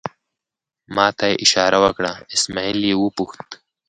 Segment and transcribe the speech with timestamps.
[0.95, 3.51] ما ته یې اشاره وکړه، اسمعیل یې وپوښتل.